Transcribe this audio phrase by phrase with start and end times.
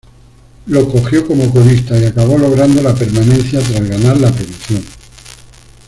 [0.65, 4.83] Lo cogió como colista y acabó logrando la permanencia tras ganar la promoción.